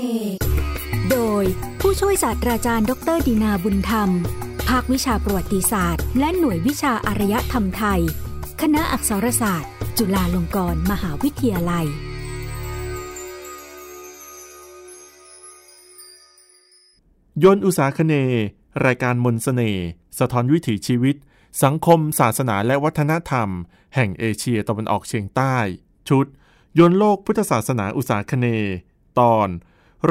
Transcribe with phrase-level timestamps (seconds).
[0.00, 0.36] เนย์
[1.10, 1.44] โดย
[1.80, 4.10] ผู้ช่วยศาสตราจารย์ ดรดีนาบุญธรรม
[4.68, 8.00] ภาควิชาประวัติศาสตร์ และหน่วยวิชาอารยธรรมไทย
[8.60, 11.86] คณะอักษรศาสตร์ จุฬาลงกรณ์มหาวิทยาลัย
[17.44, 18.14] ยนอุสาคเน
[18.86, 19.72] รายการมนสเสน่
[20.18, 21.16] สะท้อนวิถีชีวิต
[21.62, 23.48] สังคม ศาสนาและวัฒนธรรม
[23.94, 25.56] แห่งเอเชียตะวันออกเฉียงใต้
[26.08, 26.26] ชุด
[26.78, 28.46] ยนโลกพุทธศาสนาอุสาคเน
[29.20, 29.48] ตอน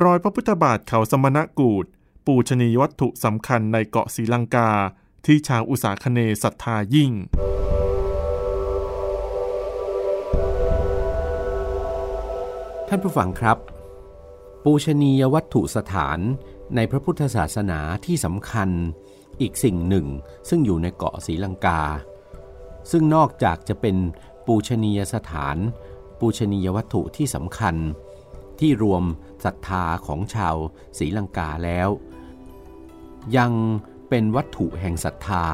[0.03, 1.85] รอยพระพุทธบาทเขาสมณกูด
[2.25, 4.69] ปูชนียวัตถุสำคัญในเกาะศรีลังกา
[5.25, 7.11] ที่ชาวอุสาคเนศรัทธายิ่ง
[12.87, 13.57] ท่านผู้ฟังครับ
[14.63, 16.19] ปูชนียวัตถุสถาน
[16.75, 18.69] ในพระพุทธศาสนาที่สำคัญ
[19.41, 20.07] อีกสิ่งหนึ่ง
[20.49, 21.81] ซึ่งอยู่ในเกาะศรีลังกา
[22.91, 23.95] ซึ่งนอกจากจะเป็น
[24.45, 25.57] ปูชนียสถาน
[26.19, 27.77] ปูชนียวัตถุที่สำคัญ
[28.59, 29.03] ที่รวม
[29.45, 30.55] ศรัทธาของชาว
[30.97, 31.89] ศรีลังกาแล้ว
[33.37, 33.51] ยัง
[34.09, 35.45] เป็นวัตถุแห่งศรัทธา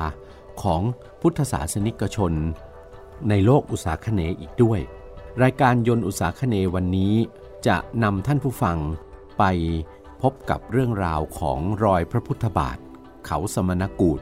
[0.61, 0.81] ของ
[1.21, 2.33] พุทธศาสนิกชน
[3.29, 4.79] ในโลกอุตสาคเนอีกด้วย
[5.43, 7.13] รายการยนต์อุตสาคเนวันนี้
[7.67, 8.77] จะนำท่านผู้ฟัง
[9.37, 9.43] ไป
[10.21, 12.77] พบกับเรื่องราวของรอยพระพุทธบาท
[13.25, 14.21] เขาสมณกูด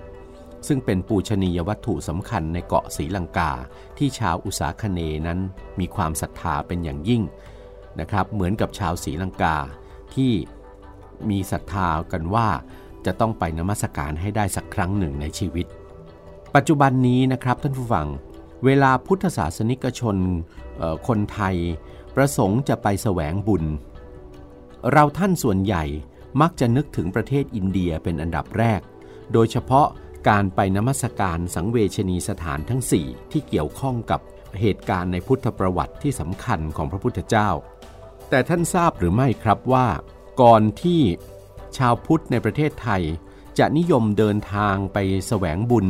[0.68, 3.52] ซึ่งเป็นปูชนียวัตถุสำคัญในเกาะศรีลังกา
[3.98, 5.40] ที่ชาวอุตสาคเนนั้น
[5.80, 7.22] มีความศรัทธาเป็นอย่างยิ่ง
[8.00, 9.58] นะครับเหมือนกับชาวศรีลังกา
[10.14, 10.32] ที่
[11.30, 12.48] มีศรัทธากันว่า
[13.06, 15.66] จะต้องไปนมัสการให้ได้สักครั้งหนึ่งในชีวิต
[16.56, 18.08] ปัจจุบันนี้นะครับท่านผู้ฟัง
[18.66, 20.18] เวลาพุทธศาสนิกชน
[21.08, 21.56] คนไทย
[22.16, 23.64] ประสงค์จะไปแสวงบุญ
[24.92, 25.84] เราท่านส่วนใหญ่
[26.42, 28.82] มักจะนึกถึงประเทศอินเดียเป็นอันดับแรก
[29.34, 29.88] โดยเฉพาะ
[30.30, 34.22] การไปนมัสการสังเวชนีสถานทั้ง 4 ที่เกี่ยวข้องกับ
[34.62, 37.50] เหตุการณ์ในพุทธประวัติที่สำคัญของพระพุทธเจ้า
[38.30, 39.88] แต่ท่านทราบหรือไม่ครับว่า
[40.42, 41.02] ก่อนที่
[41.78, 43.04] ชาวพุทธในประเทศไทย
[43.60, 44.98] จะนิยมเดินทางไป
[45.28, 45.88] แสวงบุญ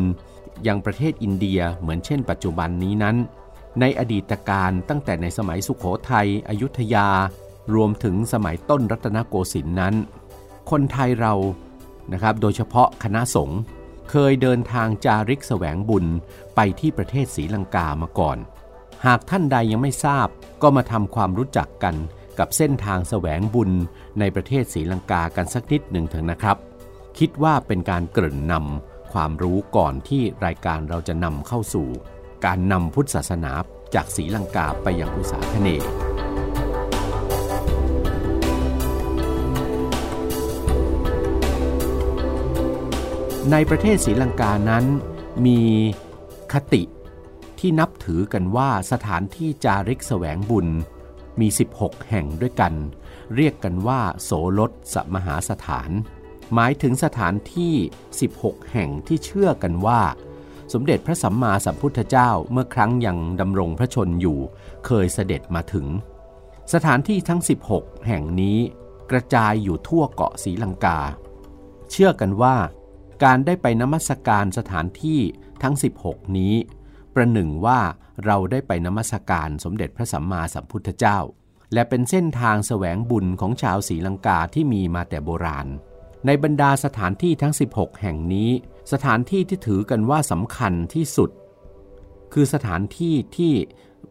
[0.67, 3.15] ยังประเทศอินเดียเหมือนเช่น ปัจจุบันนี้นั้น
[3.79, 7.07] ในอดีตการตั้งแต่ในสมัยสุขโขทัยอยุธยา
[7.75, 9.95] รวมถึงสมัยต้นรัตนโกสินทร์นั้น
[10.71, 11.33] คนไทยเรา
[12.13, 13.59] นะครับโดยเฉพาะคณะสงฆ์
[14.09, 16.05] เคยเดินทางจาริกแสวงบุญ
[16.55, 18.38] ไปที่ประเทศศรีลังกามาก่อน
[19.07, 20.27] หากท่านใดยังไม่ทราบ
[20.61, 21.95] ก็มาทำความรู้จักกัน
[22.39, 23.71] กับเส้นทางแสวงบุญ
[24.19, 26.57] ในประเทศศรีลังกากันสักนิดหนึ่งเถอะนะครับ
[27.17, 31.87] คิดว่าเป็นการเกริ่นนำความรู้ก่อนที่รายการเราจะนำเข้าสู่
[32.45, 33.51] การนำพุทธศาสนา
[33.95, 35.69] จากศรีลังกาไปยังอุษาคเน
[43.51, 44.85] ในประเทศศรีลังกานั้น
[45.45, 45.59] มี
[46.53, 46.83] คติ
[47.66, 50.68] ที่นับถือกันว่าสถานที่จาริกแสวงบุญ
[51.40, 51.47] มี
[51.79, 52.74] 16 แห่งด้วยกัน
[53.35, 55.91] เรียกกันว่า โสรสสมหาสถาน
[56.53, 57.74] หมายถึงสถานที่
[58.22, 60.01] 16 แห่งที่เชื่อกันว่า
[60.74, 64.40] สมเด็จพระสัมมาสัมพุทธเจ้าเมื่อครั้งยังดำรงพระชนอยู่
[64.85, 65.88] เคยเสด็จมาถึง
[66.74, 67.41] สถานที่ทั้ง
[67.74, 68.57] 16 แห่งนี้
[69.12, 71.00] กระจายอยู่ทั่วเกาะศรีลังกา
[71.90, 72.56] เชื่อกันว่า
[73.24, 75.19] การได้ไปนมัสการสถานที่
[75.63, 75.75] ทั้ง
[76.06, 76.56] 16 นี้
[77.16, 77.79] ประหนึ่งว่า
[78.25, 81.19] เราได้ไปนมัสการสมเด็จพระสัมมาสัมพุทธเจ้า
[81.74, 85.68] และเป็นเส้นทางแสวงบุญของชาวศรีลังกาที่มีมาแต่โบราณ
[86.25, 88.50] ในบรรดาสถานที่ทั้ง 16 แห่งนี้
[88.91, 91.29] สถานที่ที่ถือกันว่าสำคัญที่สุด
[92.34, 93.53] คือสถานที่ที่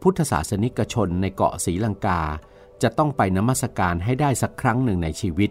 [0.03, 2.21] พุทธศาสนิกชนในเกาะศรีลังกา
[2.83, 5.51] จะต้องไปนมัสการให้ได้สักครั้งหนึ่งในชีวิต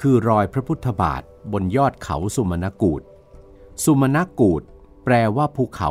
[0.00, 1.22] คือรอยพระพุทธบาท
[1.52, 3.02] บนยอดเขาสุมนกูด
[3.84, 4.62] สุมนกูด
[5.04, 5.90] แปลว่าภูเขา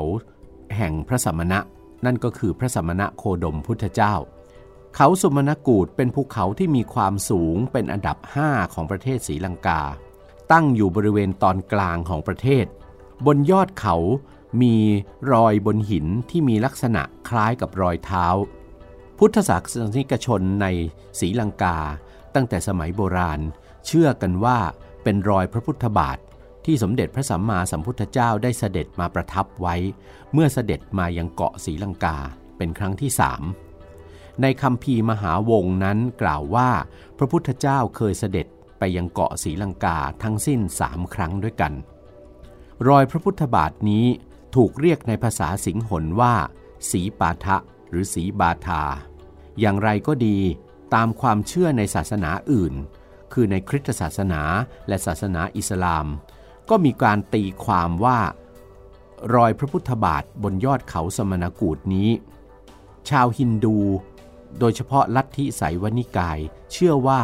[0.78, 1.60] แห่งพระสมณะ
[2.06, 4.14] นั่นก็คือพระสมณะโคดมพุทธเจ้า
[4.96, 9.82] เขาสุมนกูดเป็นภูเขาที่มีความสูงเป็นอันดับ 5 ของประเทศศรีลังกา
[10.52, 12.66] ตั้งอยู่บริเวณตอนกลางของประเทศ
[13.26, 13.96] บนยอดเขา
[14.62, 14.76] มี
[15.32, 18.26] รอยบนหินที่มีลักษณะคล้ายกับรอยเท้า
[19.18, 20.68] พุทธศาสนิกชนใน
[21.20, 21.78] ศรีลังกา
[22.36, 23.40] ตั้งแต่สมัยโบราณ
[23.86, 24.58] เชื่อกันว่า
[25.04, 26.18] เป็นรอยพระพุทธบาท
[26.66, 29.76] ที่สมเด็จพระสัมมาสัมพุทธเจ้าได้เสด็จมาประทับไว้
[30.34, 32.18] เมื่อเสด็จมายังเกาะศรีลังกา
[32.58, 33.42] เป็นครั้งที่สาม
[34.42, 36.70] ในคำพีมหาวงนั้นกล่าวว่า
[37.18, 38.48] พระพุทธเจ้าเคยเสด็จ
[38.80, 41.74] ไปยังเกาะศรีลังกาทั้งสิ้นสามครั้งด้วยกัน
[42.88, 44.06] รอยพระพุทธบาทนี้
[44.56, 46.34] ถูกเรียกในภาษาสิงหนว่า
[46.90, 47.58] สีปาทะ
[47.90, 48.84] หรือสีบาทา
[49.60, 50.40] อย่างไรก็ดี
[50.94, 52.74] ตามความเชื่อในศาสนาอื่น
[53.34, 54.42] คือในคริสตศาสนา
[54.88, 56.06] และศาสนาอิสลาม
[56.72, 58.20] ก็มีการตีความว่า
[59.36, 62.10] รอยพระพุทธบาทบนยอดเขาสมณกูดนี้
[63.10, 63.78] ชาวฮินดู
[64.60, 66.40] โดยเฉพาะลัทธิไสยวนิกาย
[66.72, 67.22] เชื่อว่า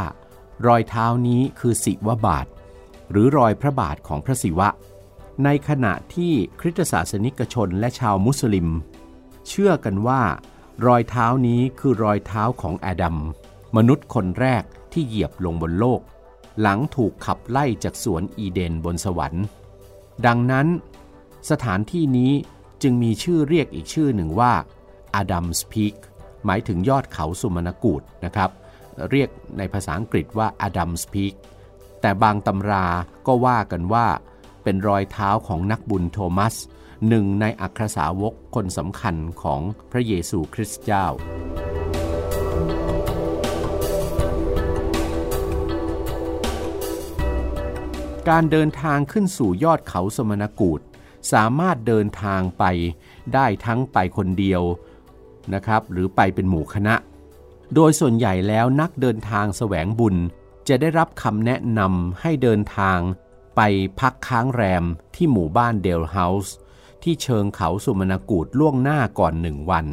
[0.68, 2.46] รอยเท้านี้คือศิวบาท
[3.12, 4.70] หรือรอยพระบาทของพระศิวะ
[5.44, 8.68] ในขณะที่คริสตศาสนิกชนและชาวมุสลิม
[9.48, 10.22] เชื่อกันว่า
[10.88, 13.18] รอยเท้านี้คือรอยเท้าของแอดัม
[13.76, 16.02] มนุษย์คนแรกที่เหยียบลงบนโลก
[16.62, 19.46] หลังถูกขับไล่จากสวนอีเดนบนสวรรค์
[20.26, 20.68] ดังนั้น
[21.50, 22.32] สถานที่นี้
[22.84, 24.54] จึงมีชื่อเรียกอีกชื่อหนึ่งว่า
[25.16, 25.96] อดัมส์พีค
[26.46, 28.50] หมายถึงยอดเขาสุมนกูดนะครับ
[29.10, 31.34] เรียกในภาษาอังกฤษว่าอดัมส์พีค
[32.02, 32.86] แต่บางตำรา
[33.28, 34.08] ก็ว่ากันว่า
[34.64, 36.56] เป็นรอยเท้าของนักบุญโทมัส
[37.08, 39.62] หนึ่งในอัครสาวกคนสำคัญของ
[39.92, 41.06] พระเยซูคริสต์เจ้า
[48.30, 50.80] การเดินทางขึ้นสู่ยอดเขาสมณกูด
[51.32, 52.64] สามารถเดินทางไป
[53.34, 54.62] ได้ทั้งไปคนเดียว
[55.54, 56.96] นะครับ หรือไปเป็นหมู่คณะ
[57.76, 60.16] โดยส่วนใหญ่แล้วนักเดินทางแสวงบุญ
[60.68, 63.00] จะได้รับคำแนะนำให้เดินทาง
[63.56, 63.62] ไป
[64.00, 64.86] พักค้างแรม
[65.16, 66.56] ที่หมู่บ้านเดลเฮาส์
[67.04, 69.86] ที่เชิงเขาสุมนกูดล่วงหน้าก่อนหนึ่งวัน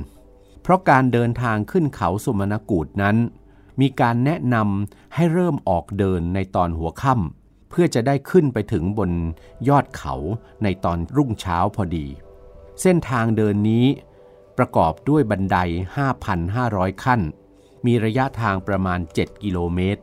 [0.62, 3.16] เพราะการเดินทางขึ้นเขาสุมนกูดนั้น
[3.80, 7.43] มีการแนะนำให้เริ่มออกเดินในตอนหัวค่ำ
[7.74, 9.10] พื่อจะได้ขึ้นไปถึงบน
[9.68, 10.14] ยอดเขา
[10.62, 12.06] ในตอนรุ่งเช้าพอดี
[12.82, 13.86] เส้นทางเดินนี้
[14.58, 15.56] ประกอบด้วยบันได
[16.30, 17.20] 5,500 ขั้น
[17.86, 20.02] มีระยะทางประมาณ 7 กิโลเมตร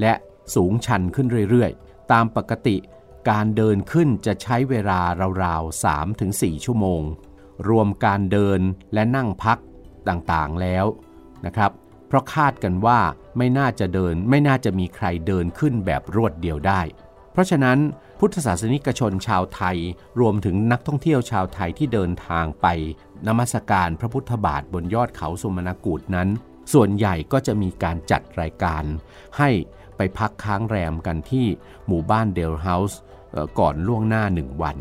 [0.00, 0.12] และ
[0.54, 2.76] สูงชันขึ้นเรื่อยๆ ตามปกติ
[3.30, 5.00] การเดินขึ้นจะใช้เวลา
[5.44, 5.84] ราวๆ
[6.22, 7.02] 3-4 ชั่วโมง
[7.68, 8.60] รวมการเดิน
[8.94, 9.58] และนั่งพัก
[10.08, 10.84] ต่างๆแล้ว
[11.46, 11.70] นะครับ
[12.14, 12.98] ราะคาดกันว่า
[13.36, 16.80] ไม่น่าจะเดินไม่น่าจะมีใครเดินขึ้นแบบรวดเดียวได้
[17.32, 17.78] เพราะฉะนั้น
[18.18, 19.78] พุทธศาสนิกชนชาวไทย
[20.20, 22.66] รวมถึงนักท่องเที่ยวชาวไทยที่เดินทางไป
[23.26, 26.28] นมัสการพระพุทธบาทบนยอดเขาสุมนกูดนั้น
[26.72, 28.84] ส่วนใหญ่ก็จะมีการจัดรายการ
[29.38, 29.50] ให้
[29.96, 31.46] ไปพักค้างแรมกันที่
[31.86, 33.00] หมู่บ้านเดลเฮาส์
[33.58, 34.78] ก่อนล่วงหน้าหนึ่งวัน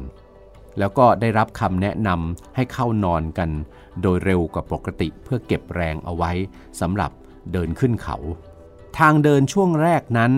[0.79, 3.49] แล้วก็ได้รับคำแนะนำให้เข้านอนกัน
[4.01, 6.31] โดยเร็วกว่าปกติเพื่อเก็บแรงเอาไว้
[6.81, 7.11] สำหรับ
[7.51, 8.17] เดินขึ้นเขา
[8.97, 10.31] ทางเดินช่วงแรกนั้น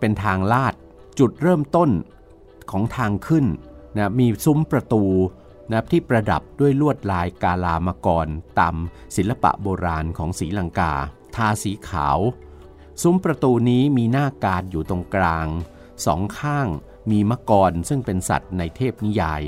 [0.00, 0.74] เป็นทางลาด
[1.18, 1.90] จุดเริ่มต้น
[2.70, 3.46] ของทางขึ้น
[3.96, 5.04] นะมีซุ้มประตู
[5.72, 8.28] นะที่ประดับด้วยลวดลายกาลามกร
[8.58, 8.76] ตาม
[9.16, 10.92] ศิลปะโบราณของศรีลังกา
[11.36, 12.18] ทาสีขาว
[13.02, 15.46] ซุ้มประตูนี้มีหน้ากาดอยู่ตรงกลาง
[16.06, 16.68] สองข้าง
[17.10, 19.42] มีมกรซึ่งเป็นสัตว์ในเทพนิยาย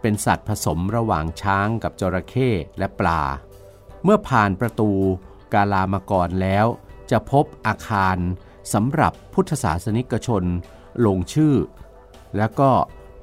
[0.00, 3.22] เป็นสัตว์ผสมระหว่างช้างกับจระเข้และปลา
[4.04, 4.90] เมื่อผ่านประตู
[5.56, 6.66] กาลามกรแล้ว
[7.10, 8.16] จะพบอาคาร
[8.74, 10.44] สำหรับพุทธศาสนิกชน
[11.06, 11.54] ลงชื่อ
[12.36, 12.70] แล้วก็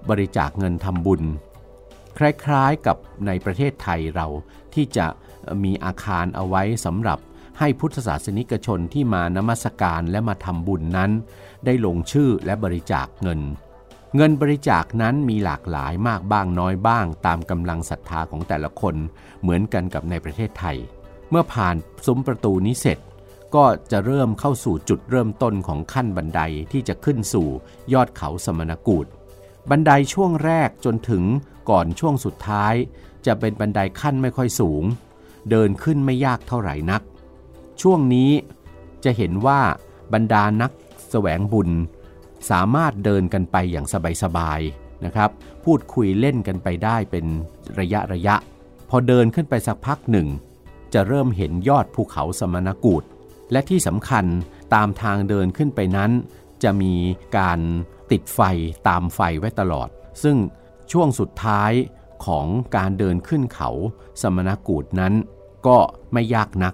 [0.09, 1.21] บริจาคเงินทำบุญ
[2.18, 2.19] ค
[2.51, 2.97] ล้ายๆกับ
[3.27, 4.27] ในประเทศไทยเรา
[4.74, 5.07] ที่จะ
[5.63, 7.19] มีอาคารเอาไว้สำหรับ
[7.59, 11.12] ให้พุทธศาสนิกชนที่มานมัสการและมาทำบุญนั้น
[11.65, 13.41] ได้ลงชื่อและบริจาคเงิน
[14.15, 18.95] เงินบริจาคนั้นมีหลากหลายมากบ้างน้อยบ้าง ตามกำลังศรัทธาของแต่ละคน
[19.41, 20.77] เหมือนกันกับในประเทศไทย
[21.33, 21.75] เมื่อผ่าน
[22.06, 23.00] ซุ้มประตูนี้เสร็จ
[23.56, 26.41] ก็จะเริ่มเข้าสู่จุดเริ่มต้นของขั้นบันได
[26.71, 27.47] ที่จะขึ้นสู่
[27.94, 29.06] ยอดเขาสมณกูฏ
[29.69, 31.24] บันไดช่วงแรกจนถึง
[31.69, 32.74] ก่อนช่วงสุดท้าย
[33.25, 34.83] จะเป็นบันไดขั้นไม่ค่อยสูง
[35.50, 37.01] เดินขึ้นไม่ยากเท่าไหร่นัก
[37.81, 38.31] ช่วงนี้
[39.04, 39.59] จะเห็นว่า
[40.13, 40.71] บรรดานัก
[41.09, 41.69] แสวงบุญ
[42.49, 43.85] สามารถเดินกันไปอย่าง
[44.23, 45.30] สบายๆนะครับ
[45.63, 47.25] พูดคุยเล่นกันไปได้เป็น
[47.80, 48.35] ระยะระยะ
[48.90, 50.30] พอเดินขึ้นไปสักพักหนึ่ง
[50.94, 53.04] จะเริ่มเห็นยอดภูเขาสมณกูฏ
[53.52, 54.26] และที่สำคัญ
[54.76, 56.12] ตามทางเดินขึ้นไปนั้น
[56.64, 56.94] จะมี
[57.38, 57.59] การ
[58.12, 58.40] ติดไฟ
[58.88, 59.90] ตามไฟไว้ตลอด
[60.23, 60.38] ซึ่ง
[60.92, 61.71] ช่วงสุดท้าย
[62.26, 62.47] ของ
[62.78, 63.69] การเดินขึ้นเขา
[64.21, 65.14] สมณกูดนั้น
[65.68, 65.78] ก็
[66.14, 66.73] ไม่ยากนัก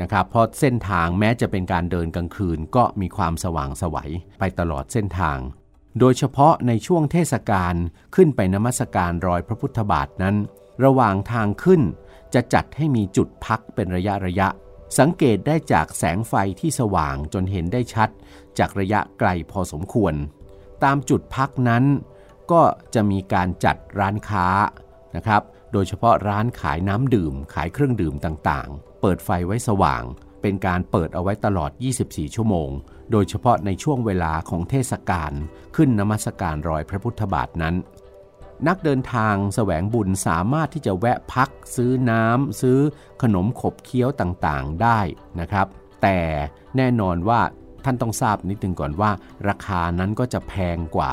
[0.00, 5.38] นะครับ เพราะเส้นทางแม้จะเป็นการเดินกลางคืนก็มีความสว่างสวัยไปตลอดเส้นทาง
[5.98, 7.74] โดยเฉพาะในช่วงเทศกาล
[8.14, 10.36] ขึ้นไปนมัสการรอยพระพุทธบาทนั้น
[10.84, 11.82] ระหว่างทางขึ้น
[12.34, 14.48] จะจัดให้มีจุดพักเป็นระยะระยะ
[14.98, 18.08] สังเกตได้จากแสงไฟที่สว่างจนเห็นได้ชัด
[18.58, 20.14] จากระยะไกลพอสมควร
[20.84, 21.84] ตามจุดพักนั้น
[22.52, 22.62] ก็
[22.94, 24.46] จะมีการจัดร้านค้า
[25.16, 25.42] นะครับ
[25.72, 30.02] โดยเฉพาะร้านขายน้ำดื่ม ขายเครื่องดื่มต่างๆ เปิดไฟไว้สว่าง
[30.42, 31.70] เป็นการเปิดเอาไว้ตลอด
[32.04, 32.70] 24 ชั่วโมง
[33.10, 35.32] โดยเฉพาะในช่วงเวลาของเทศกาล
[35.76, 37.74] ขึ้นนมัสการรอยพระพุทธบาทนั้น
[38.66, 42.78] นักเดินทางแสวงบุญสามารถที่จะแวะพัก ซื้อน้ำซื้อ
[43.22, 45.00] ขนมขบเคี้ยวต่างๆได้
[45.40, 45.66] นะครับ
[46.02, 46.18] แต่
[46.76, 47.40] แน่นอนว่า
[47.84, 49.10] ท่านต้องทราบนิดนึงก่อนว่า
[49.48, 51.12] ราคานั้นก็จะแพงกว่า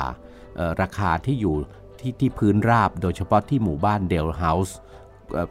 [0.82, 1.56] ราคาที่อยู่
[2.00, 4.76] ที่ที่พื้นราบโดยเฉพาะที่หมู่บ้านเดลเฮาส์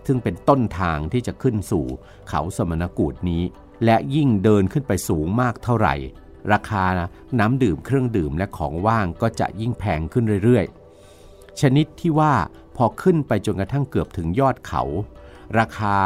[0.08, 1.86] ซึ่งเป็นต้นทางที่จะขึ้นสู่
[2.30, 3.44] เขาสมณกูดนี้
[3.86, 5.96] และยิ่งเดินขึ้นไปสูงมากเท่าไหร่
[6.54, 6.84] ราคา
[7.40, 10.85] น้ำดื่มเครื่องดื่มและของว่างก็จะยิ่งแพงขึ้นเรื่อยๆ
[11.62, 12.34] ชนิดที่ว่า
[12.78, 14.84] พอขึ้นไปจนกระทั่งเกือบถึงยอดเขา
[15.60, 15.98] ราคา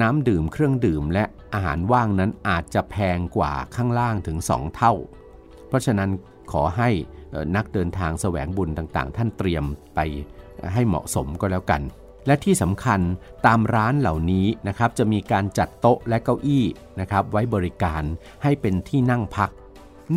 [0.00, 4.94] น้ำดื่มเครื่องดื่มและอาหารว่างนั้นอาจจะแพงกว่าข้างล่างถึง 2 เท่า
[5.68, 6.10] เพราะฉะนั้น
[6.52, 6.90] ขอให้
[7.56, 10.00] นักเดินทางแสวงบุญต่างๆ ท่านเตรียมไป
[10.74, 11.82] ให้เหมาะสมก็แล้วกัน
[12.26, 13.00] และที่สำคัญ
[13.46, 16.64] ตามร้านเหล่านี้นะครับจะมีการจัดโต๊ะและเก้าอี้
[17.00, 18.02] นะครับไว้บริการ
[18.42, 19.50] ให้เป็นที่นั่งพัก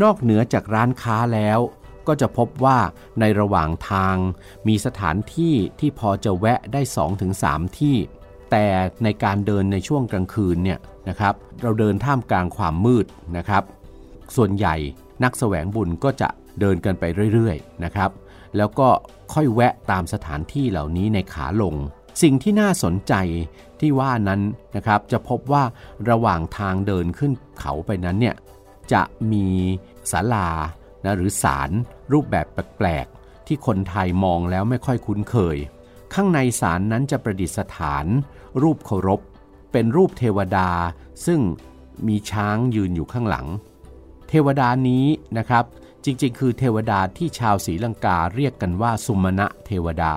[0.01, 1.60] นอกเหนือจากร้านค้าแล้ว
[2.08, 2.77] ก็จะพบว่า
[3.20, 4.15] ในระหว่างทาง
[4.67, 6.81] มีสถานที่ที่พอจะแวะได้
[7.29, 7.96] 2-3 ที่
[8.51, 8.65] แต่
[9.03, 10.79] ในการเดินในช่วงกลางคืนเนี่ย
[11.10, 13.05] นะครับ เราเดินท่ามกลางความมืด
[13.38, 13.63] นะครับ
[14.36, 14.75] ส่วนใหญ่
[15.24, 16.29] นักแสวงบุญก็จะ
[16.60, 17.03] เดินกันไป
[17.34, 18.10] เรื่อยๆนะครับ
[18.58, 18.89] แล้วก็
[19.34, 21.75] ค่อยแวะตามสถานที่เหล่านี้ในขาลง
[22.22, 23.13] สิ่งที่น่าสนใจ
[23.79, 24.41] ที่ว่านั้น
[24.75, 25.63] นะครับ จะพบว่า
[26.10, 28.36] ระหว่างทางเดินขึ้นเขาไปนั้นเนี่ย
[28.93, 29.48] จะมี
[30.12, 30.50] ศาลา
[31.05, 31.70] นะหรือศาล
[32.12, 35.58] รูปแบบแปลกๆ ที่คนไทยมองแล้วไม่ค่อยคุ้นเคย
[36.13, 38.05] ข้างในศาลนั้นจะประดิษฐาน
[38.62, 39.22] รูปเคารพ
[39.72, 40.70] เป็นรูปเทวดา
[41.25, 41.39] ซึ่ง
[42.08, 43.48] มีช้างยืนอยู่ข้างหลัง
[44.29, 45.05] เทวดานี้
[45.38, 45.65] นะครับ
[46.05, 50.13] จริงๆ คือเทวดาที่ชาวศรีลังกาเรียกกันว่าสุมาณะเทวดา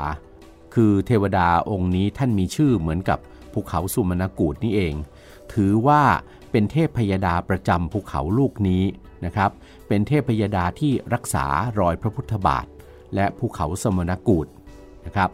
[0.75, 3.19] คือเทวดาองค์นี้ท่านมีชื่อเหมือนกับ
[3.53, 4.95] ภูเขาสุมาณกูดนี่เอง
[5.53, 6.03] ถือว่า
[6.51, 8.83] เป็นเทพพยดาประจำภูเขาลูกนี้
[9.27, 9.51] นะครับ
[9.89, 11.45] เป็นเทพพยดาที่รักษา
[11.81, 12.67] รอยพระพุทธบาท
[13.15, 14.47] และภูเขาสมณกูด
[15.07, 15.31] นะครับ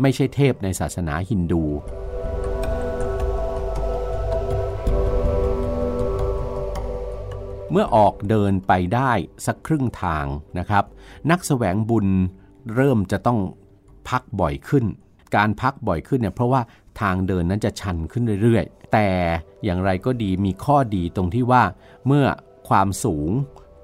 [0.00, 1.64] ไม่ใช่เทพในศาสนาฮินดู
[7.70, 9.12] เมื่อออกเดินไปได้
[9.46, 10.26] สักครึ่งทาง
[10.58, 10.84] นะครับ
[11.30, 12.06] นักสแสวงบุญ
[12.74, 13.40] เริ่มจะต้อง
[14.08, 14.84] พักบ่อยขึ้น
[15.36, 16.60] การพักบ่อยขึ้นเนี่ยเพราะว่า
[17.00, 19.08] ทางเดินนั้นจะชันขึ้นเรื่อยๆ แต่
[19.64, 21.62] อย่างไรก็ดีมีข้อดีตรงที่ว่า
[22.06, 22.26] เมื่อ
[22.68, 23.30] ความสูง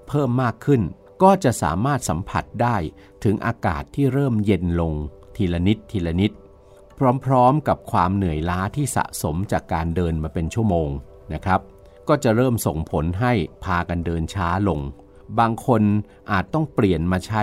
[0.08, 0.82] เพิ่มมากขึ้น
[1.22, 2.76] ก็จะสามารถสัมผัสได้
[3.24, 4.94] ถึงอากาศที่เริ่มเย็นลง
[5.36, 6.32] ทีละนิดทีละนิด
[7.24, 10.90] พร้อมๆกับความเหนื่อยล้าที่สะสมจากการเดินมาเป็นชั่วโมง
[11.34, 11.60] นะครับ
[12.08, 13.32] ก็จะเริ่มส่งผลให้
[13.64, 14.80] พากันเดินช้าลง
[15.38, 15.82] บางคน
[16.32, 17.42] อาจต้องเปลี่ยนมาใช้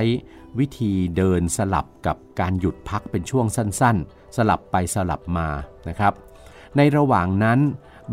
[0.59, 5.47] วิธีเดินสลับกับการหยุดพักเป็นช่วงสั้น ๆ สลับไปสลับมา
[5.87, 6.13] นะครับ
[6.77, 7.59] ในระหว่างนั้น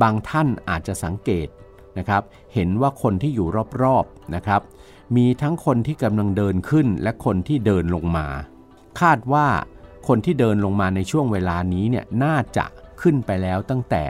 [0.03, 1.49] บางท่านอาจจะสังเกต
[1.99, 2.23] นะครับ
[2.55, 3.49] เห็นว่าคนที่อยู่
[3.83, 4.61] รอบๆนะครับ
[5.17, 8.27] มีทั้งคนที่กำลังเดินขึ้นและคนที่เดินลงมา
[9.01, 9.47] คาดว่า
[10.09, 12.65] คนที่เดินลงมาในช่วงเวลานี้เนี่ยน่าจะ
[13.03, 14.05] ขึ้นไปแล้วตั้งแต่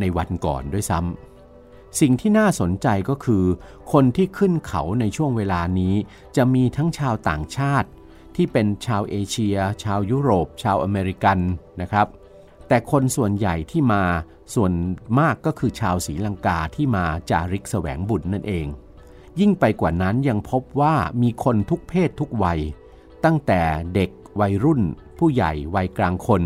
[0.00, 3.44] ในวันก่อนด้วยซ้ำสิ่งที่น่าสนใจก็คือ
[3.92, 5.94] คนที่ขึ้นเขาในช่วงเวลานี้
[6.36, 7.88] จะมีทั้งชาวต่างชาติ
[8.36, 11.38] ที่เป็นชาวเอเชีย ชาวยุโรป ชาวอเมริกัน
[11.80, 12.06] นะครับ
[12.68, 14.04] แต่คนส่วนใหญ่ที่มา
[14.54, 14.72] ส่วน
[15.18, 18.66] มากก็คือชาวศรีลังกาที่มาจาริกแสวงบุญนั่นเอง
[19.40, 22.60] ยิ่งไปกว่านั้นยังพบว่ามีคนทุกเพศทุกวัย
[23.24, 23.62] ตั้งแต่
[23.94, 24.82] เด็กวัยรุ่น
[25.18, 26.42] ผู้ใหญ่วัยกลางคน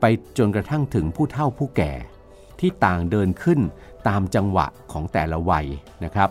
[0.00, 0.04] ไป
[0.38, 1.92] จนกระทั่งถึงผู้เฒ่าผู้แก่
[2.60, 3.60] ที่ต่างเดินขึ้น
[4.08, 5.66] ตามจังหวะของแต่ละวัย
[6.04, 6.30] นะครับ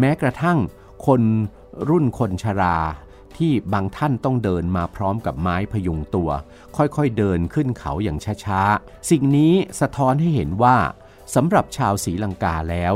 [0.00, 0.58] แม้กระทั่ง
[1.06, 1.22] คน
[1.88, 2.76] รุ่นคนชรา
[3.38, 6.30] ที่บางท่านต้องเดินมาพร้อมกับไม้พยุงตัว
[6.76, 10.76] ค่อยๆเดินขึ้นเขาอย่างช้าๆ สิ่งนี้สะท้อนให้เห็นว่า
[11.34, 12.94] สำหรับชาวศรีลังกาแล้ว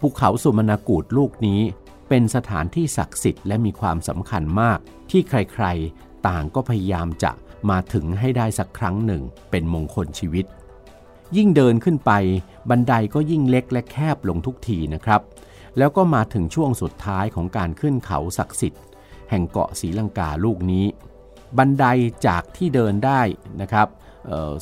[0.00, 1.60] ภูเขาสุมนากูดลูกนี้
[2.08, 4.78] เป็นสถานที่ศักดิ์สิทธิ์และมีความสำคัญมาก
[5.10, 7.32] ที่ใครๆ ต่างก็พยายามจะ
[7.70, 10.44] มาถึงให้ได้สักครั้งหนึ่งเป็นมงคลชีวิต
[11.36, 12.12] ยิ่งเดินขึ้นไป
[12.70, 15.20] บันไดก็ยิ่งเล็กและแคบลงทุกทีนะครับ
[15.78, 18.82] แล้วก็มาถึงช่วงสุดท้ายของการขึ้นเขาศักดิ์สิทธิ์
[19.30, 20.86] แห่งเกาะศรีลังกาลูกนี้
[21.58, 21.86] บันได
[22.26, 23.20] จากที่เดินได้
[23.60, 23.88] นะครับ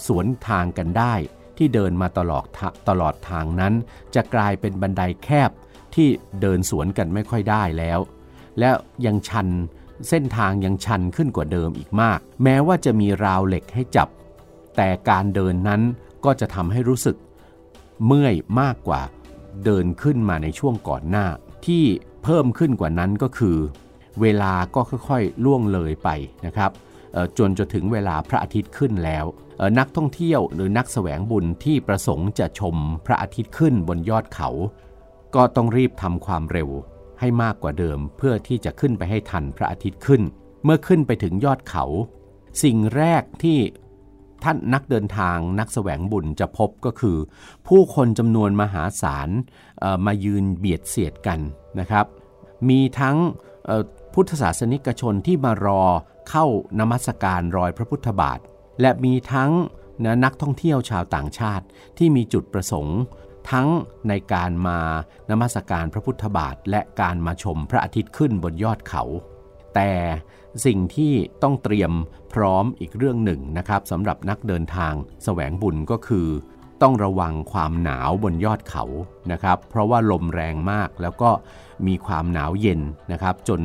[0.06, 1.14] สวนทางกันได้
[1.58, 2.44] ที่เดินมาตลอด
[2.88, 3.75] ตลอดทางนั้น
[4.14, 5.50] จะกลายเป็นบันไดแคบ
[5.94, 6.08] ที่
[6.40, 7.98] เดินสวนกันไม่ค่อยได้แล้ว
[8.58, 8.70] และ
[9.06, 9.48] ยังชัน
[10.08, 14.08] เส้นทางยังชันขึ้นกว่าเดิมอีกมาก แม้ว่าจะมีราวเหล็กให้จับ
[14.76, 15.82] แต่การเดินนั้น
[16.25, 17.16] ก็จะทำให้รู้สึก
[18.06, 19.02] เมื่อยมากกว่า
[19.64, 21.26] เดินขึ้นมาในช่วงก่อนหน้า
[21.66, 21.84] ที่
[22.25, 23.56] เพิ่มขึ้นกว่านั้นก็คือ
[24.22, 26.08] เวลาก็ค่อยๆล่วงเลยไป
[26.46, 26.70] นะครับ
[27.38, 29.25] จนจะถึงเวลาพระอาทิตย์ขึ้นแล้ว
[29.78, 34.48] นักท่องเที่ยวหรือนักแสวงบุญที่ประสงค์จะชมพระอาทิตย์ขึ้นบนยอดเขา
[35.34, 36.68] ก็ต้องรีบทำความเร็ว
[37.20, 40.22] ให้มากกว่าเดิมเพื่อที่จะขึ้นไปให้ทันพระอาทิตย์ขึ้น
[40.64, 41.84] เมื่อขึ้นไปถึงยอดเขา
[42.62, 43.58] สิ่งแรกที่
[44.44, 47.16] ท่านนักเดินทางนักแสวงบุญจะพบก็คือ
[47.68, 49.28] ผู้คนจำนวนมหาศาล
[50.06, 51.40] มายืนเบียดเสียดกัน
[51.80, 52.06] นะครับ
[52.68, 53.16] มีทั้ง
[54.14, 55.82] พุทธศาสนิกชนที่มารอ
[56.30, 56.46] เข้า
[56.78, 58.38] นมัสการรอยพระพุทธบาท
[58.80, 59.52] และมีทั้ง
[60.24, 61.64] นักท่องเที่ยวชาวต่างชาติ
[61.98, 62.98] ที่มีจุดประสงค์
[63.50, 63.68] ทั้ง
[64.08, 64.80] ในการมา
[65.30, 69.02] นมัสการพระพุทธบาท และการมาชมพระอาทิตย์ขึ้นบนยอดเขา
[69.74, 69.92] แต่
[70.64, 71.12] สิ่งที่
[71.42, 71.92] ต้องเตรียม
[72.32, 74.92] พร้อมอีกเรื่องหนึ่งนะครับสำหรับนักเดินทาง
[75.24, 76.28] แสวงบุญก็คือ
[76.82, 78.84] ต้องระวังความหนาวบนยอดเขา
[79.32, 81.30] นะครับ เพราะว่าลมแรงมากแล้วก็
[81.86, 82.80] มีความหนาวเย็น
[83.12, 83.60] นะครับ จน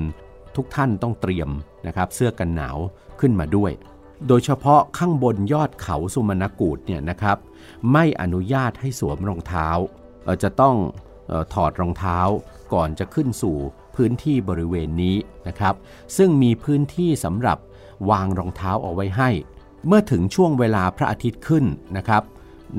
[0.55, 1.49] ทุกท่านต้องเตรียม
[1.87, 2.77] นะครับเสื้อกันหนาว
[3.19, 3.71] ขึ้นมาด้วย
[4.27, 7.37] โดยเฉพาะข้างบนยอดเขาสุมนกูดเนี่ยนะครับ
[7.91, 9.67] ไม่อนุญาตให้สวมรองเท้า
[10.43, 10.75] จะต้อง
[11.53, 12.19] ถอดรองเท้า
[12.73, 13.57] ก่อนจะขึ้นสู่
[13.95, 15.15] พื้นที่บริเวณนี้
[15.47, 15.75] นะครับ
[16.17, 17.57] ซึ่งมีพื้นที่สำหรับ
[18.09, 19.29] วางรองเท้าเอาไว้ให้
[19.87, 21.65] เมื่อถึงช่วงเวลาพระอาทิตย์ขึ้น
[21.97, 22.23] นะครับ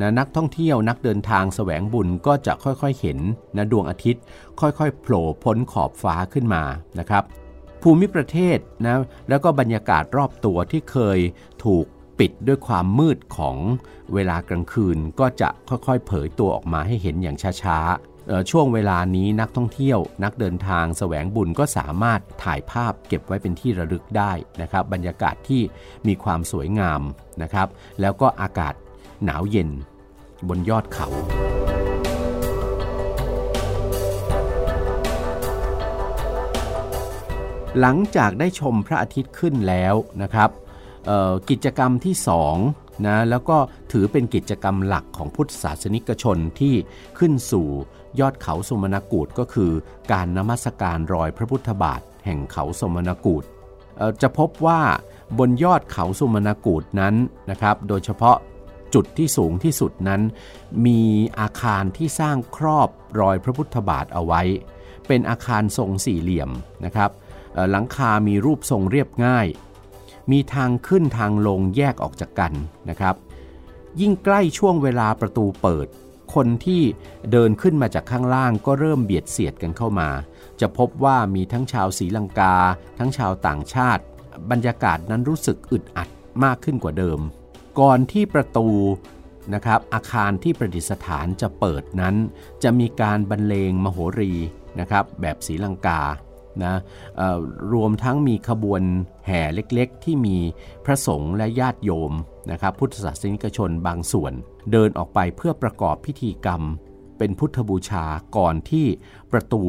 [0.01, 3.19] นะนักท่องเที่ยวนักเดินทางสแสวงบุญก็จะค่อยๆเห็น
[3.57, 4.23] นะดวงอาทิตย์
[4.61, 6.63] ค่อยๆโผล่พ้นขอบฟ้าขึ้นมา
[6.99, 7.25] นะครับ
[7.87, 8.99] ภูมิประเทศนะ
[9.29, 11.19] แล้วก็บรรยากาศรอบตัวที่เคย
[11.65, 11.87] ถูก
[12.19, 13.57] ปิดด้วยความมืดของ
[14.15, 25.63] เวลากลางคืนก็จะค่อยๆ เผยตัวออกมาให้เห็นอย่างช้าๆ ช่วงเวลานี้นักท่องเที่ยว นักเดินทางสแสวงบุญก็สามารถถ่ายภาพเก็บไว้เป็นที่ระลึกได้นะครับ บรรยากาศที่
[26.07, 27.01] มีความสวยงาม
[27.43, 27.69] นะครับ
[28.01, 28.75] แล้วก็อากาศ
[29.25, 29.71] หนาวเย็น
[30.49, 31.09] บนยอดเขา
[37.81, 40.51] หลังจากได้ชมพระอาทิตย์ขึ้นแล้วนะครับ
[41.51, 42.15] กิจกรรมที่
[42.61, 43.57] 2นะแล้วก็
[43.93, 46.75] ถือเป็นกิจกรรมหลักของพุทธศาสนิกชนที่
[47.19, 47.69] ขึ้นสู่
[48.21, 49.71] ยอดเขาสมณกูฏก็คือ
[50.13, 53.45] การนมัสการรอยพระพุทธบาทแห่งเขาสมณกูฏ
[54.23, 54.81] จะพบว่า
[55.39, 57.15] บนยอดเขาสมนกูฏนั้น
[57.51, 58.37] นะครับโดยเฉพาะ
[58.95, 60.23] จุดที่สูงที่สุดนั้น
[60.87, 61.01] มี
[61.41, 62.89] อาคารที่สร้างครอบ
[63.21, 64.43] รอยพระพุทธบาทเอาไว้
[65.07, 66.51] เป็นอาคารทรงสี่เหลี่ยม
[66.85, 67.11] นะครับ
[67.71, 69.47] หลังคามีรูปทรงเรียบง่าย
[70.31, 72.53] มีทางขึ้นทางลงแยกออกจากกัน
[72.89, 73.15] นะครับ
[74.01, 75.87] ยิ่งใกล้ช่วงเวลาประตูเปิด
[76.35, 76.83] คนที่
[77.33, 80.09] เดินขึ้นมาจากข้างล่างก็เริ่มเบียดเสียดกันเข้ามา
[80.61, 82.57] จะพบว่ามีทั้งชาวศรีลังกา
[82.99, 84.03] ทั้งชาวต่างชาติ
[84.51, 86.09] บรรยากาศนั้นรู้สึกอึดอัด
[86.45, 87.21] มากขึ้นกว่าเดิม
[87.81, 88.69] ก่อนที่ประตู
[89.55, 92.15] นะครับอาคารที่ประดิษฐานจะเปิดนั้น
[92.63, 94.33] จะมีการบรรเลงมโหรี
[94.81, 96.01] นะครับแบบศรีลังกา
[96.63, 96.75] นะ
[97.73, 98.83] รวมทั้งมีขบวน
[99.27, 100.37] แห่เล็กๆ ที่มี
[100.85, 102.13] พระสงฆ์และญาติโยม
[102.51, 104.33] นะครับพุทธศาสนิกชนบางส่วน
[104.73, 106.63] เดินออกไปเพื่อประกอบพิธีกรรม
[107.19, 108.05] เป็นพุทธบูชา
[108.37, 108.87] ก่อนที่
[109.33, 109.63] ประตู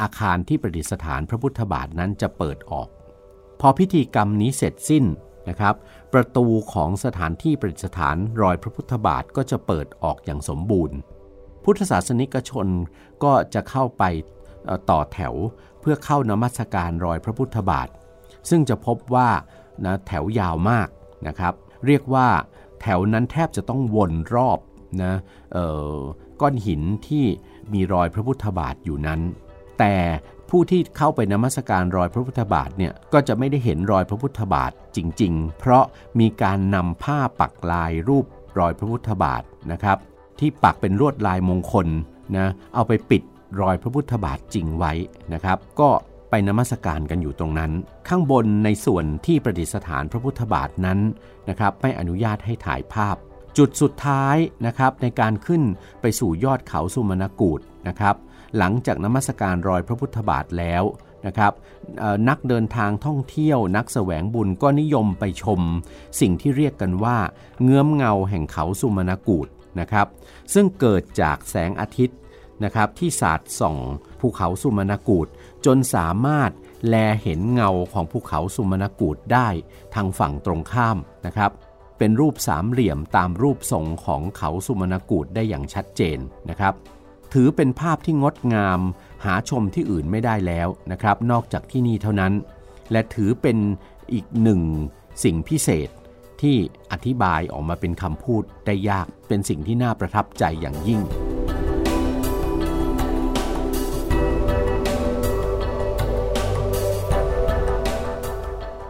[0.00, 2.88] อาคารที่ประดิษฐานพระพุทธบาทนั้นจะเปิดออก
[3.60, 5.04] พอพิธีกรรมนี้เสร็จสิ้น
[5.48, 5.74] นะครับ
[6.14, 10.96] ประตูของสถานที่ประดิษฐานรอยพระพุทธบาทก็จะเปิดออกอย่างสมบูรณ์
[11.64, 12.66] พุทธศาสนิกชน
[13.24, 14.04] ก็จะเข้าไป
[14.90, 15.34] ต่อแถว
[15.80, 17.88] เพื่อเข้านมัสการรอยพระพุทธบาท
[18.50, 19.28] ซึ่งจะพบว่า
[19.84, 20.88] นะแถวยาวมาก
[21.26, 21.54] นะครับ
[21.86, 22.28] เรียกว่า
[22.80, 24.58] แถวนั้นแทบจะต้องวนรอบ
[25.02, 25.14] นะ
[26.40, 27.24] ก้อนหินที่
[27.72, 29.20] มีรอยพระพุทธบาทอยู่นั้น
[29.78, 29.94] แต่
[30.50, 35.84] ผู้ที่เข้าไปนมัสการรอยพระพุทธบาทเนี่ยก็จะไม่ได้เห็นรอยพระพุทธบาทจริง ๆ เพราะ
[36.20, 38.24] มีการนำผ้าปักลายรูป
[38.58, 39.98] รอยพระพุทธบาทนะครับ
[40.38, 41.86] ที่ปักเป็นลวดลายมงคล
[42.36, 43.22] นะเอาไปปิด
[43.60, 44.92] รอยพระพุทธบาทจริงไว้
[45.32, 45.90] นะครับ ก็
[46.30, 47.72] ไปนมัสการกันอยู่ตรงนั้น
[48.08, 50.98] ข้างบนในส่วนที่ประดิษฐานพระพุทธบาทนั้น
[51.48, 53.16] นะครับไม่อนุญาตให้ถ่ายภาพ
[53.58, 54.36] จุดสุดท้าย
[54.66, 55.62] นะครับในการขึ้น
[56.00, 58.14] ไปสู่ยอดเขาสุมนกูฏนะครับ
[58.58, 60.82] หลังจากนมัสการรอยพระพุทธบาทแล้ว
[61.26, 61.52] นะครับ
[62.28, 65.60] นักเดินทางท่องเที่ยว นักแสวงบุญก็นิยมไปชม
[66.20, 67.16] สิ่งที่เรียกกันว่า
[67.62, 69.48] เงื้อมเงาแห่งเขาสุมนกูฏ
[69.80, 70.06] นะครับ
[70.54, 72.18] ซึ่งเกิดจากแสงอาทิตย์
[72.64, 73.76] นะครับที่สาดส่อง
[74.20, 75.26] ภูเขาสุมนกูฏ
[75.66, 76.50] จนสามารถ
[76.88, 79.48] แลเห็นเงาของภูเขาสุมนกูฏได้
[79.94, 81.50] ทางฝั่งตรงข้ามนะครับ
[81.98, 86.18] เป็นรูปสามเหลี่ยมตามรูปทรงของเขาสุมนกูฏได้อย่างชัดเจน
[86.50, 86.74] นะครับ
[87.32, 88.80] ถือเป็นภาพที่งดงาม
[89.24, 92.32] หาชมที่อื่นไม่ได้แล้วนะครับ นอกจากที่นี่เท่านั้น
[92.92, 93.58] และถือเป็น
[94.12, 94.60] อีกหนึ่ง
[95.24, 95.88] สิ่งพิเศษ
[96.42, 96.56] ที่
[96.92, 101.00] อธิบายออกมาเป็นคำพูดได้ยากเป็นสิ่งที่น่าประทับใจอย่างยิ่ง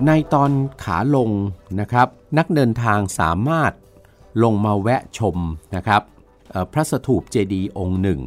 [0.07, 0.51] ในตอน
[0.85, 1.31] ขาลง
[1.81, 2.09] นะครับ
[2.39, 3.73] นักเดินทางสามารถ
[4.43, 5.37] ลงมาแวะชม
[5.77, 6.03] นะครับ
[6.73, 8.21] พระสถูปเจดีย์องค์หนึ่ง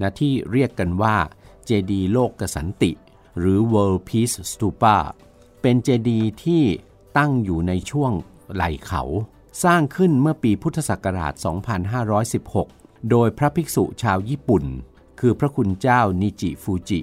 [0.00, 1.16] นะที่เรียกกันว่า
[1.66, 2.92] เจดีย์โลกกสันติ
[3.38, 4.96] หรือ World Peace Stupa
[5.62, 6.62] เป็นเจดีย์ที่
[7.18, 8.12] ตั้งอยู่ในช่วง
[8.54, 9.02] ไหล่เขา
[9.64, 11.34] สร้างขึ้นเมื่อปีพุทธศักราช
[12.62, 14.64] 2516 โดยพระภิกษุชาวญี่ปุ่น
[15.20, 17.00] คือพระคุณเจ้านิจิฟูจิ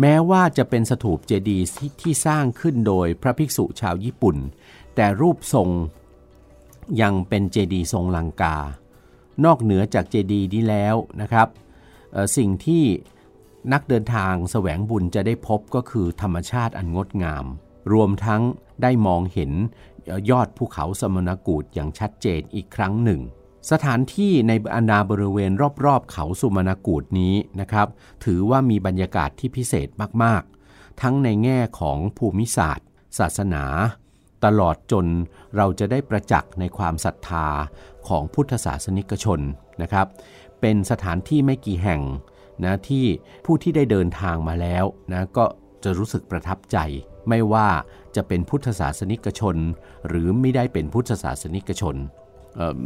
[0.00, 1.64] แม้ว่าจะเป็นสถูปเจดีย์
[2.02, 4.36] ที่สร้างขึ้นโดยพระภิกษุชาวญี่ปุ่น
[4.94, 5.68] แต่รูปทรง
[7.02, 8.56] ยังเป็นเจดีย์ทรงลังกา
[9.44, 11.48] นอกเหนือจากเจดีย์นี้แล้วนะครับ
[12.36, 12.84] สิ่งที่
[13.72, 17.44] นักเดินทางแสวงบุญจะได้พบก็คือธรรมชาติอันงดงาม
[17.92, 18.42] รวมทั้ง
[18.82, 19.52] ได้มองเห็น
[20.30, 23.20] ยอดภูเขาสมณกูฏอย่างชัดเจนอีกครั้งหนึ่ง
[23.70, 25.52] สถานที่ในอาณาบริเวณ
[25.84, 27.88] รอบๆเขาสุมาณกูฏนี้นะครับ
[28.24, 29.88] ถือว่ามีบรรยากาศที่พิเศษ
[30.22, 33.64] มากๆ ทั้งในแง่ของภูมิศาสตร์ ศาสนา
[34.44, 35.06] ตลอดจน
[35.56, 37.46] เราจะได้ประจักษ์ในความศรัทธา
[38.08, 39.40] ของพุทธศาสนิกชน
[39.82, 40.06] นะครับ
[40.60, 42.02] เป็นสถานที่ไม่กี่แห่ง
[42.64, 43.04] นะที่
[43.44, 45.44] ผู้ที่ได้เดินทางมาแล้วนะก็
[45.84, 46.78] จะรู้สึกประทับใจ
[47.28, 47.68] ไม่ว่า
[48.16, 49.56] จะเป็นพุทธศาสนิกชน
[50.08, 51.96] หรือไม่ได้เป็นพุทธศาสนิกชน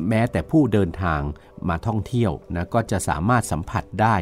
[0.08, 1.20] แม้แต่ผู้เดินทาง
[1.68, 4.16] มาท่องเที่ยวนะก็จะสามารถสัมผัสได้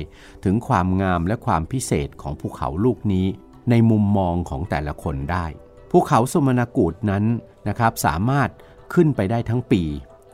[0.45, 3.27] ถึงความงามและความพิเศษของภูเขาลูกนี้
[3.71, 5.47] ในมุมมองของแต่ละคนได้
[5.91, 7.25] ภูเขาสมนากูดนั้น
[7.69, 8.51] นะครับสามารถ
[8.95, 9.83] ขึ้นไปได้ทั้งปี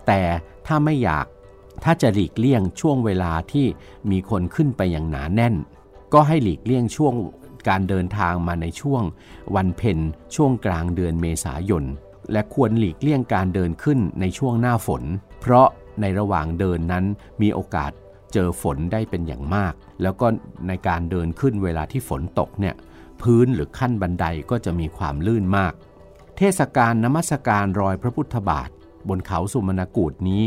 [0.07, 0.23] แต่
[0.66, 1.27] ถ้าไม่อยาก
[1.85, 3.66] ถ้าจะหลีกเลี่ยงช่วงเวลาที่
[4.11, 5.55] มีคนขึ้นไปอย่างหนาแน่น
[6.12, 7.14] ก็ให้หลีกเลี่ยงช่วง
[7.68, 9.03] การเดินทางมาในช่วง
[9.55, 9.99] วันเพ็ญ
[10.35, 11.85] ช่วงกลางเดือนเมษายน
[12.32, 15.02] และควรหลีกเลี่ยงการเดินขึ้นในช่วงหน้าฝน
[15.40, 15.66] เพราะ
[16.00, 17.04] ในระหว่างเดินนั้น
[17.42, 17.92] มีโอกาส
[18.32, 20.26] เจอฝนได้เป็นอย่างมาก แล้วก็
[20.68, 22.74] ในการเดินขึ้นเวลาที่ฝนตกเนี่ย
[23.22, 25.72] พื้นหรือขั้นบันไดก็จะมีความลื่นมาก
[26.36, 28.70] เทศกาลนมัสการรอยพระพุทธบาท
[29.08, 30.42] บนเขาสุมนกูดนี้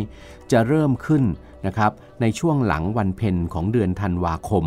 [0.51, 1.23] จะเริ่มขึ้น
[1.65, 1.91] นะครับ
[2.21, 4.65] ในช่วงหลังวันเพ็ญของเดือนธันวาคม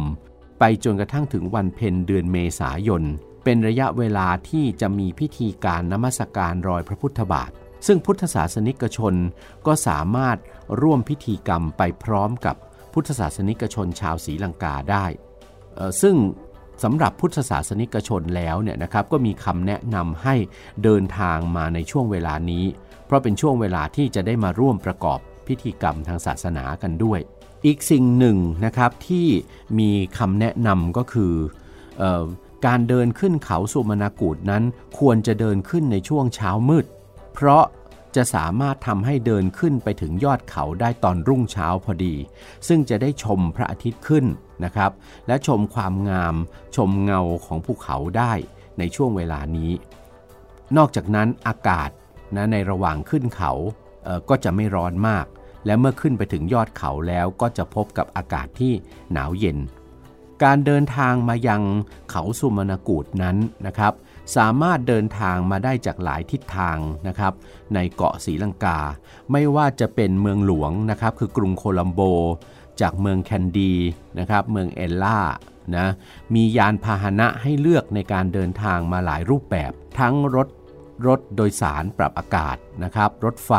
[0.58, 3.02] ไปจนกระทั่งถึงวันเพ็ญเดือนเมษายน
[3.44, 7.50] เป็นระยะเวลาที่จะมีพิธีการนมัสการรอยพระพุทธบาท
[7.86, 9.14] ซึ่งพุทธศาสนิกชน
[9.66, 10.36] ก็สามารถ
[10.80, 12.56] ร่วมพิธีกรรมไปพร้อมกับ
[12.92, 15.04] พุทธศาสนิกชนชาวศรีลังกาได้
[16.02, 16.16] ซึ่ง
[16.84, 20.34] สำหรับพุทธศาสนิกชนแล้วเนี่ยนะครับก็มีคำแนะนำให้
[20.84, 22.64] เดินทางมาในช่วงเวลานี้
[23.06, 27.20] เพราะเป็นช่วงเวลาที่จะได้มาร่วมประกอบพิธีกรรมทางศาสนากันด้วย
[27.66, 29.26] อีกสิ่งหนึ่งนะครับที่
[29.78, 31.32] มีคำแนะนำก็คือ
[32.02, 32.04] อ
[32.66, 34.62] การเดินขึ้นเขาสุมาณกูดนั้น
[34.98, 36.86] ควรจะเดินขึ้นในช่วงเช้ามืด
[37.34, 37.64] เพราะ
[38.16, 42.14] จะสามารถทำให้เดินขึ้นไปถึงยอดเขาได้ตอนรุ่งเช้าพอดี
[42.68, 44.24] ซึ่งจะได้ชมพระอาทิตย์ขึ้น
[44.64, 44.90] นะครับ
[45.26, 46.34] และชมความงาม
[46.76, 48.32] ชมเงาของภูเขาได้
[48.78, 49.72] ในช่วงเวลานี้
[50.76, 51.90] นอกจากนั้นอากาศ
[52.36, 53.52] นะในระหว่างขึ้นเขา
[54.04, 55.26] เก็จะไม่ร้อนมาก
[55.66, 58.72] และเมื่อขึ้นไปถึงยอดเขาแล้วก็จะพบกับอากาศที่
[59.12, 59.58] หนาวเย็น
[60.42, 61.62] การเดินทางมายัง
[62.10, 63.92] เขาสุมนากูดนั้นนะครับ
[64.36, 67.32] สามารถเดินทางมาได้จากหลายทิศทางนะครับ
[67.74, 68.78] ในเกาะสีลังกา
[69.32, 72.00] ไม่ว่าจะเป็นเมืองหลวงนะครับ คือกรุงโคลัมโบ
[72.80, 73.74] จากเมืองแคนดี
[74.18, 75.20] นะครับ เมืองเอลล่า
[75.76, 75.86] นะ
[76.34, 80.48] มียานพาหนะให้เลือกในการเดินทางมาหลายรูปแบบ ทั้งรถ
[81.06, 83.52] รถโดยสารปรับอากาศนะครับ รถไฟ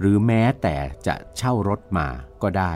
[0.00, 2.06] หรือแม้แต่จะเช่ารถมา
[2.42, 2.72] ก็ได้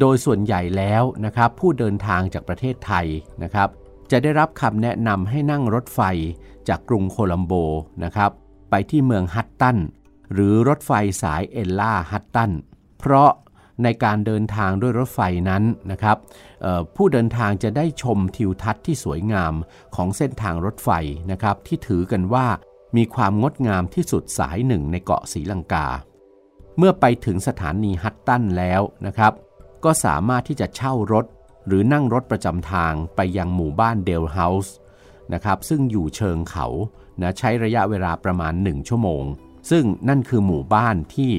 [0.00, 3.06] โดยส่วนใหญ่แล้วนะครับผู้เดินทางจากประเทศไทย
[3.42, 3.68] นะครับ
[4.10, 6.00] จะได้รับคำแนะนำให้นั่งรถไฟ
[6.68, 7.52] จากกรุงโคลัมโบ
[8.04, 8.30] นะครับ
[8.70, 9.78] ไปที่เมืองฮัตตัน
[10.32, 12.52] หรือรถไฟสายเอลล่าฮัตตัน
[12.98, 13.30] เพราะ
[13.82, 16.16] ในการเดินทางด้วยรถไฟนั้นนะครับ
[16.96, 19.54] ผู้เดินทางจะได้ชมทิวทัศน์ที่สวยงาม
[19.94, 20.90] ของเส้นทางรถไฟ
[21.30, 22.46] นะครับที่ถือกันว่า
[22.96, 25.86] มีความงดงามที่สุดสายหนึ่งในเกาะสีลังกา
[26.78, 29.32] เมื่อไปถึงสถานีฮัตตันแล้วนะครับ
[29.84, 31.26] ก็สามารถที่จะเช่ารถ
[31.66, 34.74] หรือนั่งรถประจำทางไปยังหมู่บ้านเดลเฮาส์
[35.32, 36.66] นะครับซึ่งอยู่เชิงเขา
[37.20, 39.24] นะใช้ระยะเวลาประมาณ 1 ชั่วโมง
[39.70, 41.32] ซึ่งนั่นคือหมู่บ้านที่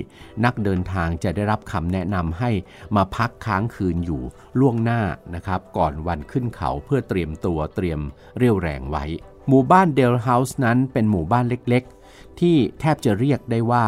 [0.45, 2.52] นักเดินทางจะได้รับคำแนะนำให้
[2.95, 4.21] มาพักค้างคืนอยู่
[4.60, 5.02] ล่วงหน้า
[5.36, 8.00] นะครับ ก่อนวันขึ้นเขาเพื่อเตรียมตัวเตรียม
[8.38, 9.06] เรี่ยวแรงไว้
[9.47, 13.86] หมู่บ้านเดลเฮาส์นั้นเป็นหมู่บ้านเล็กๆ ที่แทบจะเรียกได้ว่า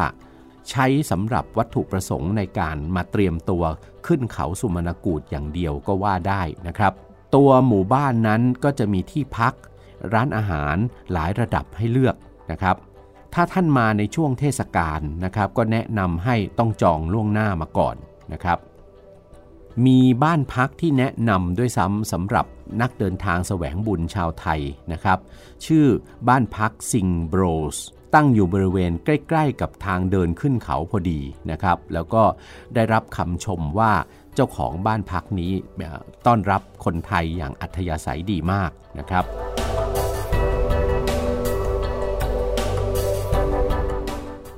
[0.69, 3.63] ใช้สำหรับวัตถุประสงค์ในการมาเตรียมตัว
[4.07, 6.93] ขึ้นเขาสุมาณกูดอย่างเดียวก็ว่าได้นะครับ
[7.35, 9.53] ตัวหมู่บ้านนั้นก็จะมีที่พัก
[10.13, 10.75] ร้านอาหาร
[11.11, 12.15] หลายระดับให้เลือก
[12.51, 12.75] นะครับ
[13.33, 17.95] ถ้าท่านมาในช่วงเทศกาลนะครับ ก็แนะนำให้ต้องจองล่วงหน้ามาก่อน
[18.33, 18.59] นะครับ
[19.85, 22.45] มีบ้านพักที่แนะนำด้วยซ้ำสำหรับ
[22.81, 25.19] นักเดินทางแสวงบุญชาวไทยนะครับ
[25.65, 25.85] ชื่อ
[26.27, 27.43] บ้านพักซิงโบร
[27.75, 27.77] ส
[28.15, 31.19] ตั้งอยู่บริเวณใกล้ ๆ กับทางเดินขึ้นเขาพอดี
[31.51, 32.23] นะครับ แล้วก็
[32.75, 33.93] ได้รับคำชมว่า
[34.35, 35.53] เจ้าของบ้านพักนี้
[36.25, 39.25] ต้อนรับคนไทยอย่างอัธยาศัยดีมากนะครับ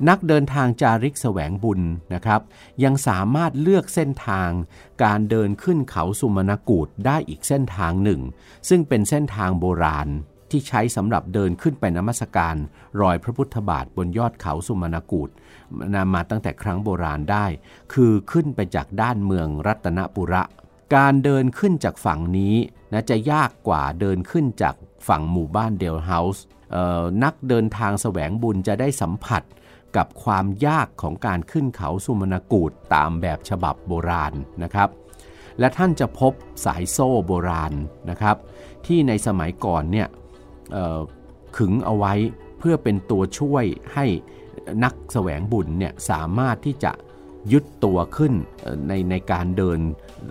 [0.08, 1.80] นักเดินทางจาริกแสวงบุญ
[2.14, 2.40] นะครับ
[2.84, 4.50] ยังสามารถเลือกเส้นทาง
[5.04, 8.20] การเดินขึ้นเขาสุมนกูดได้อีกเส้นทางหนึ่ง
[8.68, 10.08] ซึ่งเป็นเส้นทางโบราณ
[10.52, 12.56] ที่ใช้สำหรับเดินขึ้นไปนมัสการ
[13.00, 15.30] รอยพระพุทธบาทบนยอดเขาสุมาณกูฏ
[15.94, 17.46] นำมาตั้งแต่ครั้งโบราณได้
[17.92, 20.42] คือขึ้นไปจากด้านเมืองรัตนปุระ
[20.96, 22.54] การเดินขึ้นจากฝั่งนี้
[22.92, 24.74] นะจะยากกว่าเดินขึ้นจาก
[25.08, 26.44] ฝั่งหมู่บ้านเดลเฮาส์
[27.22, 29.42] นักเดินทางแสวงบุญจะได้สัมผัส
[29.96, 34.88] กับความยากของการขึ้นเขาสุมนกูฏตามแบบฉบับโบราณนะครับ
[35.58, 36.32] และท่านจะพบ
[36.64, 37.72] สายโซ่โบราณ
[38.10, 38.36] นะครับ
[38.86, 40.08] ที่ในสมัยก่อนเนี่ย
[41.56, 42.14] ขึงเอาไว้
[42.58, 44.06] เพื่อเป็นตัวช่วยให้
[44.84, 46.92] นักแสวงบุญเนี่ยสามารถที่จะ
[47.52, 48.32] ยึดตัวขึ้น
[48.88, 49.78] ในในการเดิน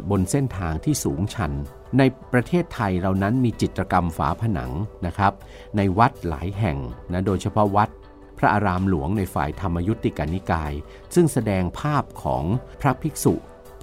[0.09, 1.51] บนเส้นทางที่สูงชัน
[1.97, 4.71] ในประเทศไทยเรานั้นมีจิตรกรรมฝาผนัง
[5.05, 5.33] นะครับ
[5.77, 6.77] ในวัดหลายแห่ง
[7.11, 7.89] นะโดยเฉพาะวัด
[8.37, 10.73] พระอารามหลวงในฝ่ายธรรมยุติกานิกาย
[11.15, 12.43] ซึ่งแสดงภาพของ
[12.81, 13.33] พระภิกษุ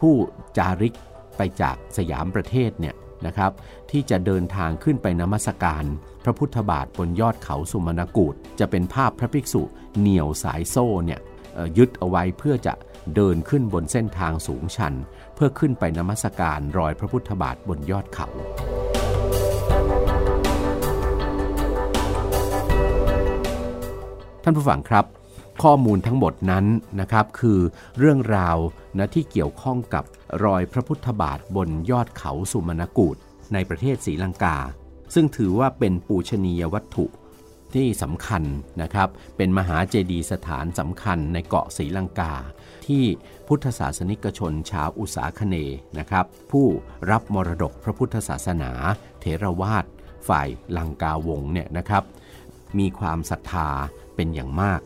[0.01, 0.15] ผู้
[0.59, 0.97] จาริก
[1.37, 2.95] ไปจากสยามประเทศเนี่ย
[3.27, 3.53] นะครับ
[3.91, 5.85] ที่จะเดินทางขึ้นไปนมัสการ
[6.29, 9.63] ระพุทธบาทบนยอดเขาสุมนกูฏจะเป็นภาพพระภิกษุ
[9.99, 11.21] เหนี่ยวสายโซ่เนี่ย
[11.79, 12.75] ยึดเอาไว้เพื่อจะ
[13.15, 14.95] เดินขึ้นบนเส้นทางสูงชัน
[15.35, 18.27] เพื่อขึ้นไปนมัสการรอยพระพุทธบาทบนยอดเขา
[24.43, 25.05] ท่านผู้ฟังครับ
[25.63, 26.67] ข้อมูลทั้งหมดนั้น
[27.01, 27.59] นะครับ คือ
[27.99, 28.57] เรื่องราว
[28.99, 30.05] นะที่เกี่ยวข้องกับ
[30.45, 33.17] รอยพระพุทธบาทบนยอดเขาสุมนกูฏ
[33.53, 34.57] ในประเทศศรีลังกา
[35.15, 37.07] ซึ่งถือว่าเป็นปูชนียวัตถุ
[37.75, 38.43] ที่สำคัญ
[38.83, 42.35] นะครับ เป็นมหาเจดีย์สถานสำคัญในเกาะศรีลังกา
[42.87, 43.05] ที่
[43.49, 45.57] พุทธศาสนิกชนชาวอุษาคเน
[45.99, 46.67] นะครับ ผู้
[47.11, 48.73] รับมรดกพระพุทธศาสนา
[49.21, 49.85] เทรวาส
[50.29, 52.03] ฝ่ายลังกาวงเนี่ยนะครับ
[52.79, 53.69] มีความศรัทธา
[54.17, 54.81] เป็นอย่างมาก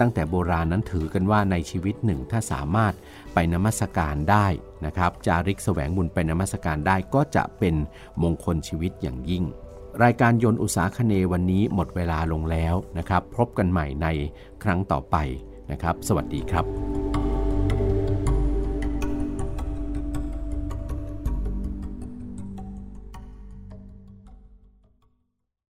[0.00, 2.94] ตั้งแต่โบราณนั้นถือกันว่าในชีวิตหนึ่งถ้าสามารถ
[3.34, 4.46] ไปนมัสการได้
[4.86, 7.74] นะครับ จาริกแสวงบุญไปนมัสการได้ก็จะเป็น
[8.22, 9.44] มงคลชีวิตอย่างยิ่ง
[10.02, 14.06] รายการยนต์อุตสาคเนวันนี้หมดเวลาลงแล้วนะครับ พบกันใหม่ใน
[14.62, 15.16] ครั้งต่อไป
[15.70, 16.64] นะครับ สวัสดีครับ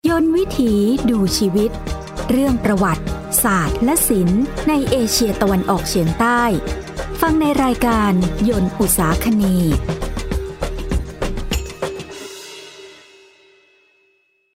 [0.08, 0.74] ยนต์วิถี
[1.10, 1.72] ดูชีวิต
[2.32, 3.04] เรื่องประวัติ
[3.44, 6.42] ศาสตร์ และศิลป์ในเอเชียตะวันออกเฉียงใต้
[7.22, 8.12] ฟังในรายการ
[8.50, 9.44] ยนต์อุตสาคเน